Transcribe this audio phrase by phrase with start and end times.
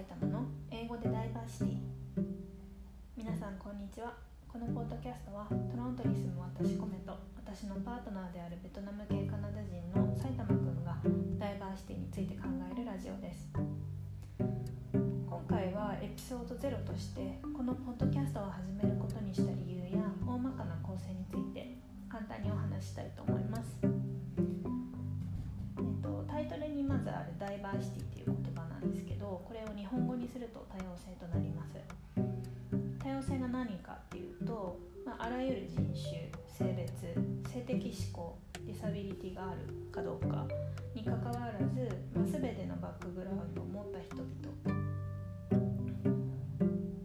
[0.00, 0.48] 埼玉の。
[0.70, 1.76] 英語でダイバーシティ。
[3.18, 4.16] 皆さんこんにちは。
[4.48, 10.96] このポッドキャストはトロントに住む私コメと私のパートナーであるベトナム系カナダ人の埼玉くんが
[11.36, 13.52] ダイバーシティについて考えるラジオです。
[15.28, 21.76] 今回はエピソード0としてこのポッドキャストを始めることにした理由や大まかな構成について
[22.08, 23.19] 簡単にお話ししたいと
[35.60, 39.60] る人種性別性的指向ディサビリティがある
[39.92, 40.46] かどうか
[40.94, 44.26] にかかわらず、まあ、全てのバックグラウンドを持った人々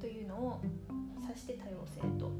[0.00, 0.60] というのを
[1.28, 2.30] 指して多様性と、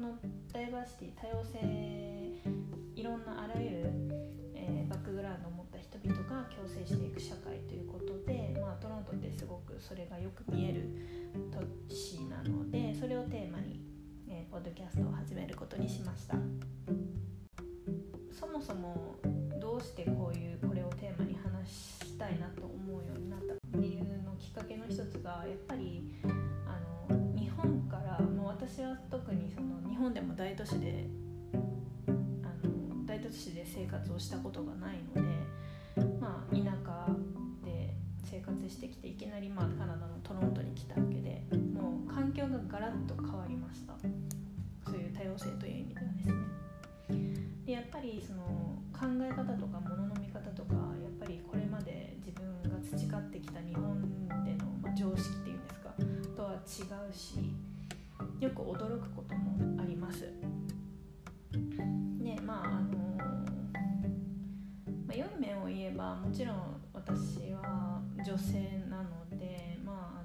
[0.00, 0.16] この
[0.50, 1.60] ダイバーシティ多様性
[2.96, 3.92] いろんなあらゆる、
[4.54, 10.88] えー、バックグラウンドを持った人々が共生していく社会ということで、まあ、トロントってすごくそれがよく見える
[11.52, 11.60] 都
[11.94, 13.84] 市なのでそれをテーマに、
[14.26, 16.36] えー、ポッドキャストを始めることにしました。
[18.32, 19.16] そもそも
[19.60, 26.10] どうしてこういうこれをテーマに話したいなと思うようになった理由のきっかけの一つがやっぱり
[30.10, 31.06] 本でも大都市で
[31.54, 31.56] あ
[32.66, 35.20] の大都市で生活をしたことがないので、
[36.20, 37.06] まあ、田舎
[37.64, 37.94] で
[38.24, 43.94] 生活してきていきなりまあカナダのトロントに来たわけでもう環境がガラッと変わりました
[44.90, 46.34] そういう多様性という意味ではですね。
[47.66, 48.42] でやっぱりその
[48.92, 54.02] 考え方とかものの見方とかやっぱりこれまで自分が培ってきた日本
[54.44, 55.94] での、ま、常識っていうんですか
[56.36, 57.54] とは違うし
[58.40, 60.32] よく驚くこともあります。
[62.20, 63.00] ねまああの
[65.06, 70.20] まあ、良い面を言えばもちろん私は女性なので、まあ、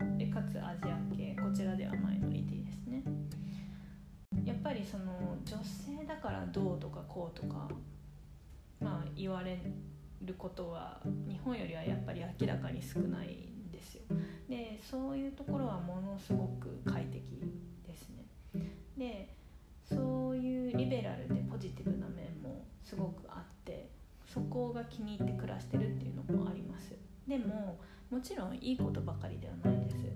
[0.00, 3.02] あのでかつアジア系こちらではマイノリティですね。
[4.44, 7.68] やっぱりその女性だからどうとかこうとか、
[8.80, 9.60] まあ、言われ
[10.22, 14.02] ることは日本よりはやっぱり明らかに少ないんですよ。
[14.50, 17.40] でそういうところはものすごく快適
[17.86, 18.26] ですね。
[18.98, 19.34] で
[19.84, 23.88] そういうリベラルでポジティブな面もすごくあって
[24.26, 26.94] そこが気に入って暮らしてるっていうのもあります
[27.26, 27.78] でも
[28.10, 30.12] もちろんいいことばかりではないですで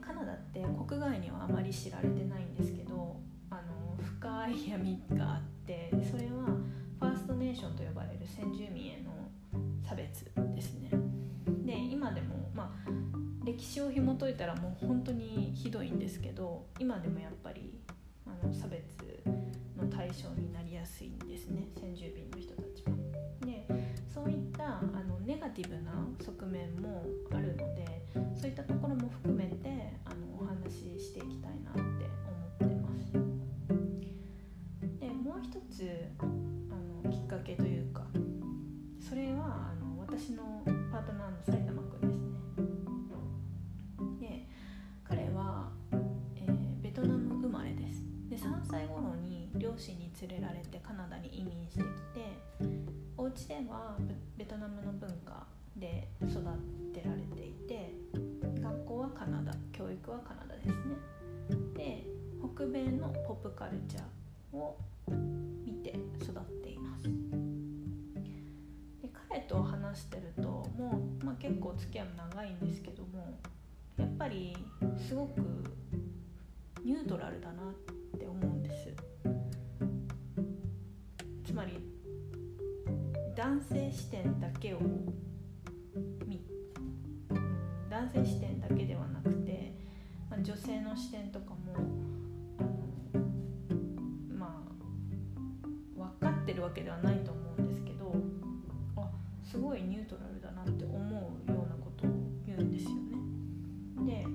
[0.00, 3.16] カナダって国外にはあまり知られてないんですけど
[3.50, 6.44] あの深い闇があってそれは
[7.00, 9.10] ファーストネーションと呼ばれる先住民への
[9.82, 10.29] 差別
[12.60, 12.90] まあ
[13.44, 17.80] 歴史を紐解いたらもう本当にひどいんですけど今でもやっぱり
[18.26, 18.84] あの差別
[19.78, 22.92] の対象になりやすいんですね先住民の人たちは。
[23.46, 23.66] で
[24.12, 27.49] そういったあのネガティブな側面もある
[50.20, 51.88] 連れられてカナダに移民してきて
[53.16, 53.96] お家では
[54.36, 56.34] ベトナムの文化で育
[56.92, 57.94] てられていて
[58.60, 60.74] 学校はカナダ教育はカナダですね。
[61.74, 62.06] で
[62.54, 64.04] 北米のポップカルチャー
[64.56, 64.78] を
[65.64, 67.04] 見て育っています。
[67.04, 67.10] で
[69.28, 73.38] 彼と話してるともう、まあ、結構付き合いも長いんですけども
[73.96, 74.54] やっぱり
[74.98, 75.40] すごく
[76.84, 77.74] ニュートラルだなっ
[78.18, 78.92] て思うんです。
[81.60, 81.78] まり
[83.36, 84.78] 男性視点だけを
[86.26, 86.40] 見
[87.90, 89.74] 男性視点だけではなくて、
[90.30, 91.74] まあ、女性の視点とかも
[92.58, 92.78] あの
[94.38, 94.64] ま
[95.98, 98.14] あ分かってるわけではないと思うんですけど
[98.96, 99.10] あ
[99.44, 102.10] すごいニュートラルだなって思うようなことを
[102.46, 102.92] 言うんですよ
[104.06, 104.24] ね。
[104.24, 104.26] で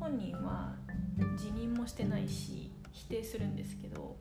[0.00, 0.74] 本人は
[1.36, 4.16] 辞任もしてないし否定するんですけど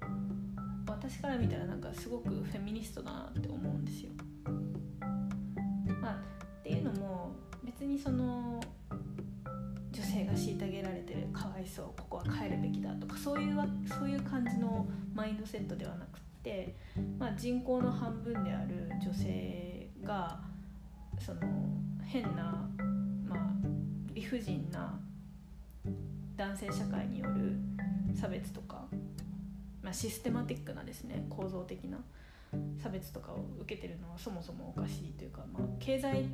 [1.86, 4.12] かすごくフェミニストだなって思うんですよ。
[6.02, 7.32] まあ、っていうのも
[7.64, 8.60] 別にその
[9.92, 13.56] 女性が虐げられてるかわいそうここは帰るべきだとかそういう
[13.88, 16.76] そういう感じのマインドセットではなくって、
[17.18, 20.40] まあ、人口の半分である女性が
[21.20, 21.42] その
[22.04, 22.68] 変な、
[23.28, 23.40] まあ、
[24.14, 25.00] 理不尽な
[26.36, 27.56] 男性社会による
[28.14, 28.86] 差別とか、
[29.86, 32.00] まあ、システマティックなですね構造的な
[32.82, 36.26] 差別とかを受けてるのはそもそもおかしいというか、まあ、経済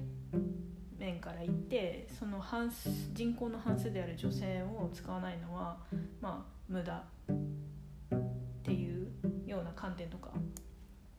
[0.97, 2.71] 面から言ってその半
[3.13, 5.77] 人口の半数である女性を使わないのは、
[6.21, 7.37] まあ、無駄っ
[8.63, 9.09] ていう
[9.45, 10.29] ような観点とか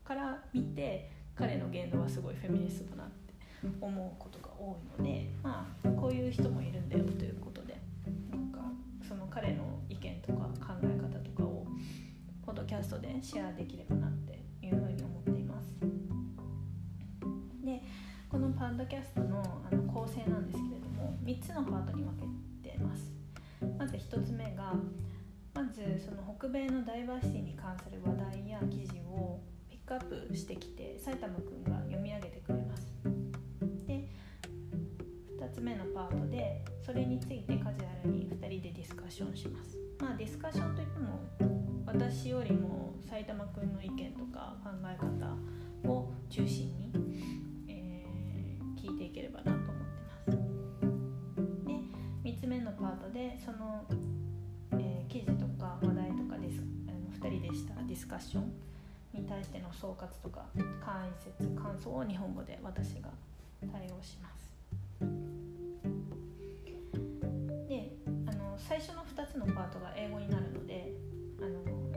[0.03, 3.33] から見て彼の言動はすごいフェミニストだなって
[3.79, 7.77] 思うことが多いので、まあ、こういう人もいるんだよということで
[8.31, 8.59] なんか
[9.07, 10.49] その彼の意見とか
[13.21, 15.75] シェアできればなっていうふうに思っています。
[17.63, 17.81] で
[18.29, 22.13] このパッドキャストのあの構成なんですけれども3つのパートに分
[22.61, 23.11] けてます。
[23.77, 24.73] まず1つ目が
[25.53, 29.39] まずその北米のダイバーシティに関する話題や記事を
[29.69, 32.93] ピックアップしてきて埼玉くんが読み上げてくれます。
[33.85, 34.09] で
[35.39, 39.77] 2つ目のパートでそれについてカジュアルに2人でディスカッションします。
[39.99, 41.52] まあディスカッションといっても
[41.93, 46.91] 私よりも埼玉くんの意見とか考え方を中心に、
[47.67, 49.73] えー、聞いていければなと思って
[50.07, 50.31] ます。
[51.67, 51.73] で
[52.23, 53.85] 3つ目のパートでその、
[54.71, 58.51] えー、記事とか話題とかですあの2人でしたディスカッション
[59.13, 60.47] に対しての総括とか
[60.83, 63.11] 解説感想を日本語で私が
[63.71, 64.51] 対応します。
[67.69, 70.42] であの最初の2つのパートが英語になる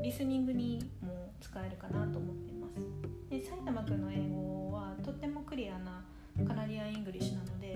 [0.06, 2.74] リスニングにも使えるかなと思っています。
[3.28, 6.04] で埼玉くんの英語はとってもクリアな
[6.46, 7.74] カナディアン・イングリッシュなので、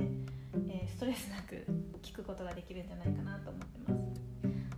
[0.68, 1.66] えー、ストレスなく
[2.00, 4.00] 聞くことができるんじゃないかなと思ってます。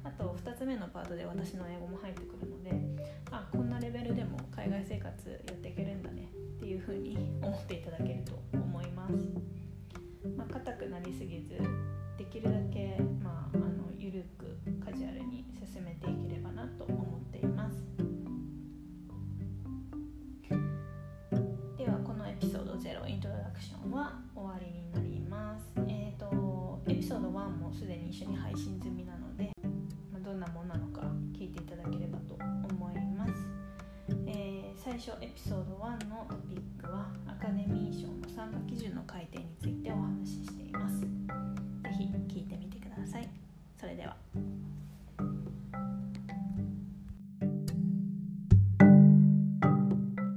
[0.02, 2.72] あと2つ目のパートで私の英語も入ってくるので
[3.30, 9.14] あこんなレベルでも海外生活やっていけるんだねっていうふうに思っていただけると思います。
[10.38, 11.60] まあ、硬くなりすぎず
[12.22, 17.84] できるだけ、まあ、あの緩くカジュアルに進めていければなと思っています。
[21.76, 25.72] ではこのエピソード0イントロダクションは終わりになります。
[25.88, 29.50] えっ、ー、とエピソード1もすでに一緒に配信済みなので、
[30.12, 31.00] まあ、どんなものなのか
[31.36, 33.32] 聞いていただければと思います、
[34.28, 36.28] えー、最初エピソード1の